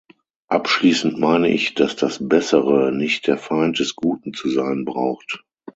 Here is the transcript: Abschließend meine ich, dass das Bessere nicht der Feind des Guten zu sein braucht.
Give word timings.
Abschließend 0.47 1.19
meine 1.19 1.49
ich, 1.51 1.75
dass 1.75 1.95
das 1.95 2.27
Bessere 2.27 2.91
nicht 2.91 3.27
der 3.27 3.37
Feind 3.37 3.77
des 3.77 3.95
Guten 3.95 4.33
zu 4.33 4.49
sein 4.49 4.83
braucht. 4.83 5.43